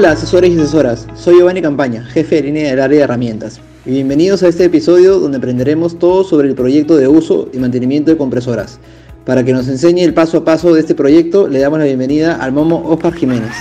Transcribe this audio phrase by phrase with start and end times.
[0.00, 3.60] Hola asesores y asesoras, soy Giovanni Campaña, jefe de línea del área de herramientas.
[3.84, 8.10] Y bienvenidos a este episodio donde aprenderemos todo sobre el proyecto de uso y mantenimiento
[8.10, 8.80] de compresoras.
[9.26, 12.36] Para que nos enseñe el paso a paso de este proyecto, le damos la bienvenida
[12.36, 13.52] al Momo Oscar Jiménez.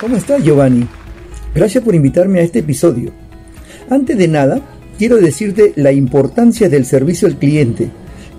[0.00, 0.86] ¿Cómo estás Giovanni?
[1.56, 3.10] Gracias por invitarme a este episodio.
[3.90, 4.60] Antes de nada,
[4.96, 7.90] quiero decirte la importancia del servicio al cliente.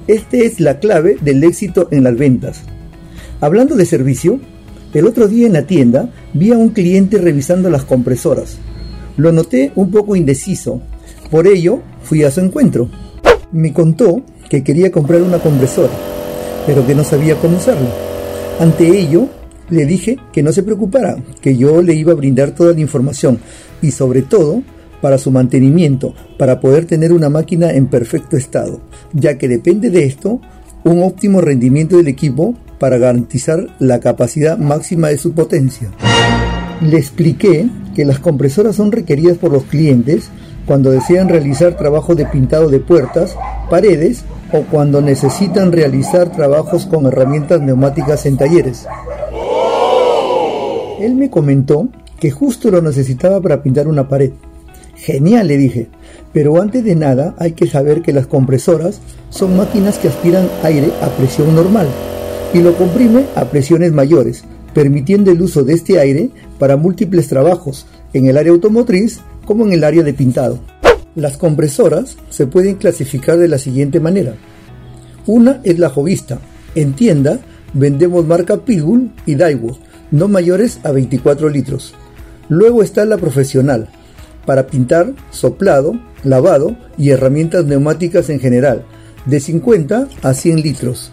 [0.10, 2.62] Este es la clave del éxito en las ventas.
[3.42, 4.40] Hablando de servicio,
[4.92, 8.58] el otro día en la tienda vi a un cliente revisando las compresoras.
[9.18, 10.82] Lo noté un poco indeciso,
[11.30, 12.90] por ello fui a su encuentro.
[13.52, 15.94] Me contó que quería comprar una compresora,
[16.66, 17.92] pero que no sabía cómo usarla.
[18.60, 19.28] Ante ello,
[19.70, 23.38] le dije que no se preocupara, que yo le iba a brindar toda la información
[23.80, 24.64] y sobre todo
[25.02, 28.82] para su mantenimiento, para poder tener una máquina en perfecto estado,
[29.14, 30.42] ya que depende de esto
[30.84, 35.92] un óptimo rendimiento del equipo para garantizar la capacidad máxima de su potencia.
[36.82, 40.30] Le expliqué que las compresoras son requeridas por los clientes
[40.66, 43.36] cuando desean realizar trabajo de pintado de puertas,
[43.70, 48.88] paredes o cuando necesitan realizar trabajos con herramientas neumáticas en talleres.
[51.00, 51.90] Él me comentó
[52.20, 54.32] que justo lo necesitaba para pintar una pared.
[55.00, 55.88] Genial, le dije,
[56.34, 60.92] pero antes de nada hay que saber que las compresoras son máquinas que aspiran aire
[61.02, 61.88] a presión normal
[62.54, 67.86] y lo comprime a presiones mayores, permitiendo el uso de este aire para múltiples trabajos
[68.14, 70.60] en el área automotriz como en el área de pintado.
[71.16, 74.36] Las compresoras se pueden clasificar de la siguiente manera.
[75.26, 76.40] Una es la jovista.
[76.76, 77.40] En tienda
[77.74, 79.78] vendemos marca Pitbull y Daewoo
[80.12, 81.94] no mayores a 24 litros.
[82.48, 83.90] Luego está la profesional,
[84.46, 88.84] para pintar, soplado, lavado y herramientas neumáticas en general,
[89.26, 91.12] de 50 a 100 litros.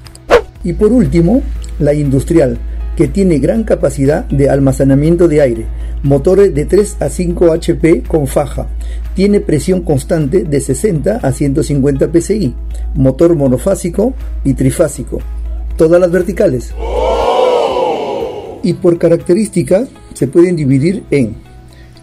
[0.64, 1.42] Y por último,
[1.78, 2.58] la industrial,
[2.96, 5.66] que tiene gran capacidad de almacenamiento de aire,
[6.02, 8.68] motores de 3 a 5 HP con faja,
[9.14, 12.54] tiene presión constante de 60 a 150 psi,
[12.94, 14.14] motor monofásico
[14.44, 15.20] y trifásico,
[15.76, 16.72] todas las verticales.
[18.62, 21.45] Y por características se pueden dividir en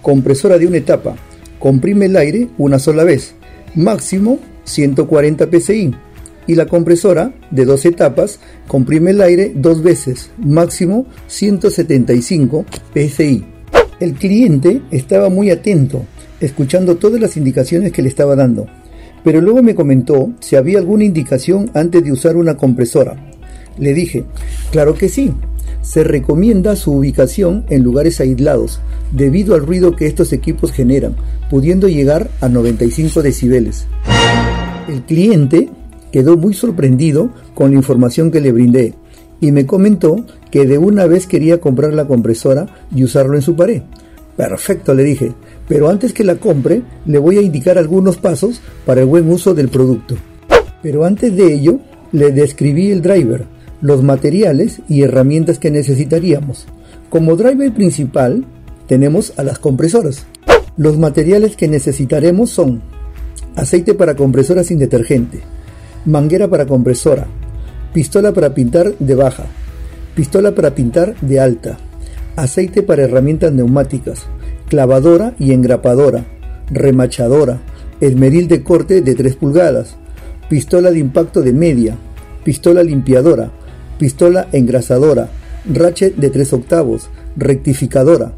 [0.04, 1.16] compresora de una etapa,
[1.58, 3.34] comprime el aire una sola vez,
[3.74, 5.96] máximo 140 psi,
[6.46, 13.46] y la compresora de dos etapas comprime el aire dos veces, máximo 175 psi.
[14.00, 16.06] El cliente estaba muy atento,
[16.42, 18.68] escuchando todas las indicaciones que le estaba dando,
[19.24, 23.16] pero luego me comentó si había alguna indicación antes de usar una compresora.
[23.78, 24.26] Le dije,
[24.70, 25.32] claro que sí,
[25.84, 28.80] se recomienda su ubicación en lugares aislados,
[29.12, 31.16] debido al ruido que estos equipos generan,
[31.50, 33.86] pudiendo llegar a 95 decibeles.
[34.88, 35.70] El cliente
[36.12, 38.96] quedó muy sorprendido con la información que le brindé
[39.42, 43.56] y me comentó que de una vez quería comprar la compresora y usarlo en su
[43.56, 43.82] pared.
[44.38, 45.34] Perfecto, le dije,
[45.68, 49.54] pero antes que la compre le voy a indicar algunos pasos para el buen uso
[49.54, 50.16] del producto.
[50.82, 51.80] Pero antes de ello,
[52.14, 53.46] le describí el driver,
[53.84, 56.66] los materiales y herramientas que necesitaríamos.
[57.10, 58.46] Como driver principal
[58.88, 60.26] tenemos a las compresoras.
[60.78, 62.82] Los materiales que necesitaremos son
[63.58, 65.42] aceite para compresora sin detergente,
[66.06, 67.28] manguera para compresora,
[67.94, 69.46] pistola para pintar de baja,
[70.16, 71.78] pistola para pintar de alta,
[72.38, 74.22] aceite para herramientas neumáticas,
[74.70, 76.26] clavadora y engrapadora,
[76.72, 77.60] remachadora,
[78.00, 79.98] esmeril de corte de 3 pulgadas,
[80.50, 81.98] pistola de impacto de media,
[82.46, 83.52] pistola limpiadora,
[84.04, 85.30] pistola engrasadora,
[85.64, 88.34] ratchet de 3 octavos, rectificadora,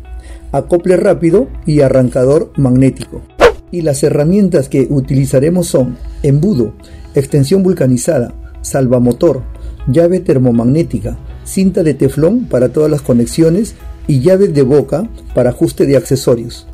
[0.51, 3.23] acople rápido y arrancador magnético.
[3.71, 6.73] Y las herramientas que utilizaremos son embudo,
[7.15, 9.41] extensión vulcanizada, salvamotor,
[9.87, 13.73] llave termomagnética, cinta de teflón para todas las conexiones
[14.05, 16.67] y llaves de boca para ajuste de accesorios.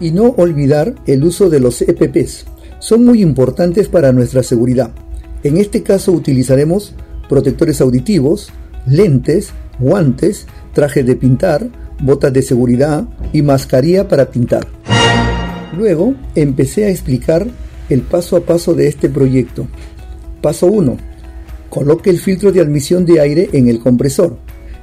[0.00, 2.46] Y no olvidar el uso de los EPPs.
[2.78, 4.90] Son muy importantes para nuestra seguridad.
[5.42, 6.94] En este caso utilizaremos
[7.28, 8.50] protectores auditivos,
[8.86, 11.68] lentes, guantes, traje de pintar,
[12.00, 14.66] botas de seguridad y mascarilla para pintar.
[15.76, 17.46] Luego empecé a explicar
[17.88, 19.66] el paso a paso de este proyecto.
[20.40, 20.96] Paso 1.
[21.70, 24.36] Coloque el filtro de admisión de aire en el compresor.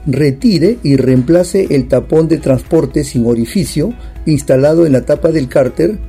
[0.08, 3.94] Retire y reemplace el tapón de transporte sin orificio
[4.26, 6.00] instalado en la tapa del cárter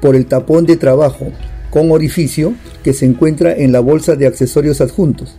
[0.00, 1.32] por el tapón de trabajo
[1.70, 5.36] con orificio que se encuentra en la bolsa de accesorios adjuntos.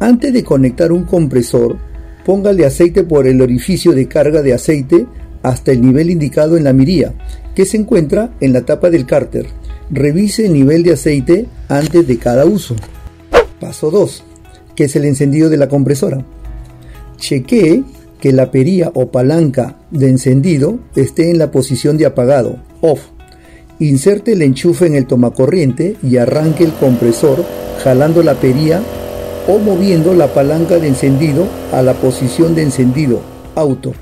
[0.00, 1.76] Antes de conectar un compresor,
[2.24, 5.06] póngale aceite por el orificio de carga de aceite
[5.42, 7.14] hasta el nivel indicado en la mirilla,
[7.54, 9.46] que se encuentra en la tapa del cárter.
[9.90, 12.76] Revise el nivel de aceite antes de cada uso.
[13.60, 14.24] Paso 2.
[14.76, 16.24] que es el encendido de la compresora.
[17.16, 17.82] Chequee
[18.20, 23.00] que la perilla o palanca de encendido esté en la posición de apagado, off.
[23.80, 27.44] Inserte el enchufe en el tomacorriente y arranque el compresor
[27.82, 28.80] jalando la perilla
[29.48, 33.20] o moviendo la palanca de encendido a la posición de encendido,
[33.54, 33.94] auto.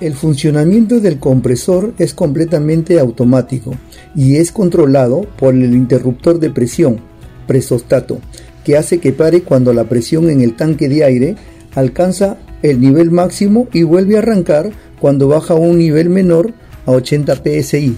[0.00, 3.74] El funcionamiento del compresor es completamente automático
[4.14, 6.98] y es controlado por el interruptor de presión,
[7.46, 8.18] presostato,
[8.64, 11.36] que hace que pare cuando la presión en el tanque de aire
[11.74, 14.70] alcanza el nivel máximo y vuelve a arrancar
[15.00, 16.52] cuando baja a un nivel menor
[16.84, 17.96] a 80 psi.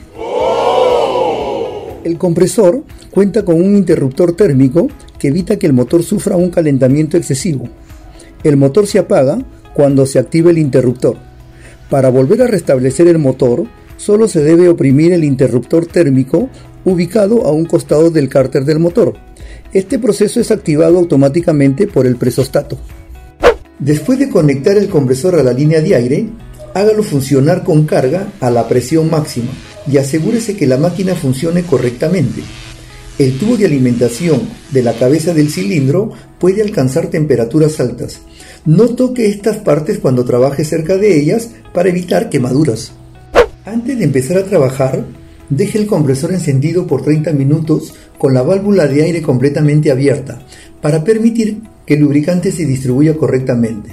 [2.04, 7.16] El compresor cuenta con un interruptor térmico que evita que el motor sufra un calentamiento
[7.16, 7.68] excesivo.
[8.44, 9.38] El motor se apaga
[9.74, 11.16] cuando se activa el interruptor.
[11.90, 13.66] Para volver a restablecer el motor,
[13.96, 16.48] solo se debe oprimir el interruptor térmico
[16.84, 19.14] ubicado a un costado del cárter del motor.
[19.72, 22.78] Este proceso es activado automáticamente por el presostato.
[23.78, 26.28] Después de conectar el compresor a la línea de aire,
[26.74, 29.50] hágalo funcionar con carga a la presión máxima
[29.90, 32.42] y asegúrese que la máquina funcione correctamente.
[33.18, 38.20] El tubo de alimentación de la cabeza del cilindro puede alcanzar temperaturas altas.
[38.64, 42.92] No toque estas partes cuando trabaje cerca de ellas para evitar quemaduras.
[43.64, 45.04] Antes de empezar a trabajar,
[45.50, 50.40] deje el compresor encendido por 30 minutos con la válvula de aire completamente abierta
[50.80, 53.90] para permitir que el lubricante se distribuya correctamente.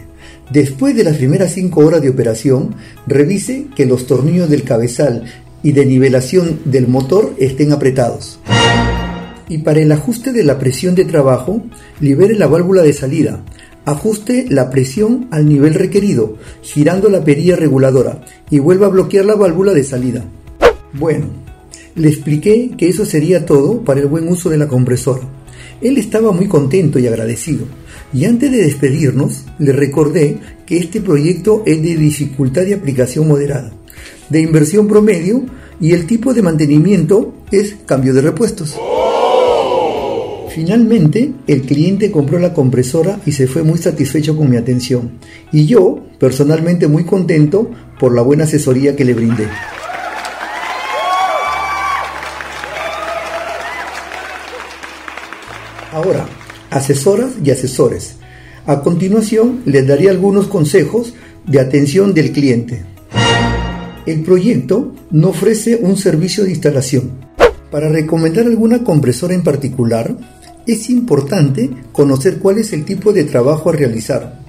[0.52, 2.76] Después de las primeras 5 horas de operación,
[3.08, 5.24] revise que los tornillos del cabezal
[5.64, 8.40] y de nivelación del motor estén apretados.
[9.48, 11.64] Y para el ajuste de la presión de trabajo,
[12.00, 13.44] libere la válvula de salida.
[13.86, 19.36] Ajuste la presión al nivel requerido, girando la perilla reguladora y vuelva a bloquear la
[19.36, 20.26] válvula de salida.
[20.94, 21.28] Bueno,
[21.96, 25.22] le expliqué que eso sería todo para el buen uso de la compresora.
[25.82, 27.66] Él estaba muy contento y agradecido.
[28.14, 33.72] Y antes de despedirnos, le recordé que este proyecto es de dificultad de aplicación moderada,
[34.30, 35.46] de inversión promedio
[35.80, 38.76] y el tipo de mantenimiento es cambio de repuestos.
[40.56, 45.20] Finalmente, el cliente compró la compresora y se fue muy satisfecho con mi atención.
[45.52, 47.70] Y yo, personalmente, muy contento
[48.00, 49.50] por la buena asesoría que le brindé.
[55.92, 56.26] Ahora,
[56.70, 58.16] asesoras y asesores.
[58.66, 61.16] A continuación, les daré algunos consejos
[61.46, 62.86] de atención del cliente.
[64.06, 67.12] El proyecto no ofrece un servicio de instalación.
[67.72, 70.16] Para recomendar alguna compresora en particular,
[70.68, 74.40] es importante conocer cuál es el tipo de trabajo a realizar,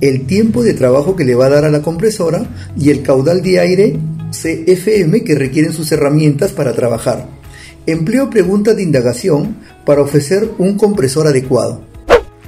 [0.00, 2.46] el tiempo de trabajo que le va a dar a la compresora
[2.76, 3.98] y el caudal de aire
[4.30, 7.28] CFM que requieren sus herramientas para trabajar.
[7.86, 11.82] Empleo preguntas de indagación para ofrecer un compresor adecuado.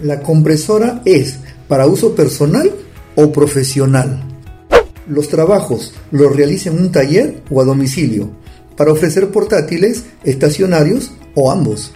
[0.03, 1.39] La compresora es
[1.69, 2.71] para uso personal
[3.15, 4.25] o profesional.
[5.07, 8.31] Los trabajos los realiza en un taller o a domicilio
[8.77, 11.93] para ofrecer portátiles, estacionarios o ambos.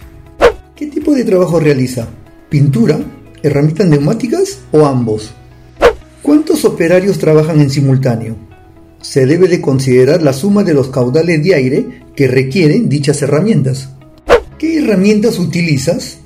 [1.03, 2.07] ¿Qué tipo de trabajo realiza?
[2.47, 2.97] ¿Pintura?
[3.43, 5.33] ¿Herramientas neumáticas o ambos?
[6.21, 8.37] ¿Cuántos operarios trabajan en simultáneo?
[9.01, 13.89] Se debe de considerar la suma de los caudales de aire que requieren dichas herramientas.
[14.57, 16.19] ¿Qué herramientas utilizas?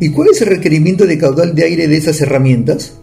[0.00, 2.94] ¿Y cuál es el requerimiento de caudal de aire de esas herramientas?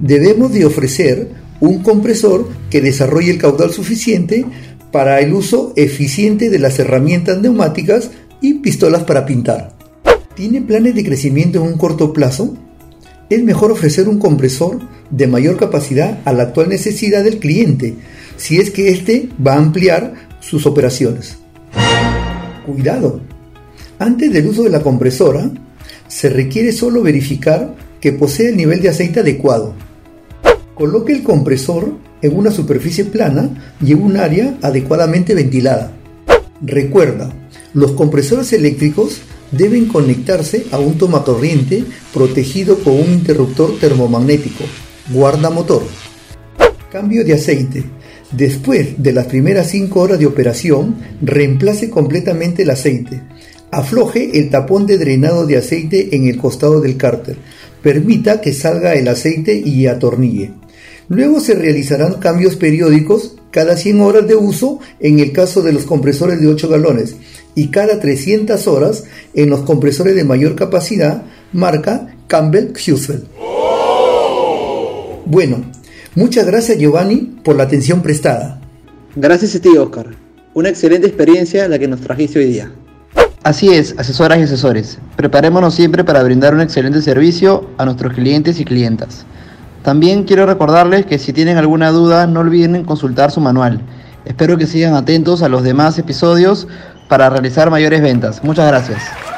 [0.00, 1.28] Debemos de ofrecer
[1.60, 4.44] un compresor que desarrolle el caudal suficiente
[4.90, 9.80] para el uso eficiente de las herramientas neumáticas y pistolas para pintar.
[10.34, 12.56] ¿Tiene planes de crecimiento en un corto plazo?
[13.28, 14.78] Es mejor ofrecer un compresor
[15.10, 17.96] de mayor capacidad a la actual necesidad del cliente,
[18.38, 21.36] si es que éste va a ampliar sus operaciones.
[22.64, 23.20] Cuidado,
[23.98, 25.50] antes del uso de la compresora,
[26.08, 29.74] se requiere solo verificar que posee el nivel de aceite adecuado.
[30.74, 35.92] Coloque el compresor en una superficie plana y en un área adecuadamente ventilada.
[36.62, 37.30] Recuerda,
[37.74, 39.20] los compresores eléctricos
[39.52, 44.64] deben conectarse a un tomacorriente protegido con un interruptor termomagnético.
[45.10, 45.82] Guarda motor.
[46.90, 47.84] Cambio de aceite.
[48.32, 53.22] Después de las primeras 5 horas de operación, reemplace completamente el aceite.
[53.70, 57.36] Afloje el tapón de drenado de aceite en el costado del cárter.
[57.82, 60.52] Permita que salga el aceite y atornille.
[61.08, 65.84] Luego se realizarán cambios periódicos cada 100 horas de uso en el caso de los
[65.84, 67.16] compresores de 8 galones
[67.54, 69.04] y cada 300 horas
[69.34, 73.24] en los compresores de mayor capacidad marca Campbell Husel.
[75.26, 75.64] Bueno,
[76.14, 78.60] muchas gracias Giovanni por la atención prestada.
[79.16, 80.06] Gracias a ti Oscar.
[80.54, 82.72] Una excelente experiencia la que nos trajiste hoy día.
[83.42, 84.98] Así es, asesoras y asesores.
[85.16, 89.26] Preparémonos siempre para brindar un excelente servicio a nuestros clientes y clientas.
[89.82, 93.80] También quiero recordarles que si tienen alguna duda no olviden consultar su manual.
[94.24, 96.68] Espero que sigan atentos a los demás episodios
[97.12, 98.42] para realizar mayores ventas.
[98.42, 99.31] Muchas gracias.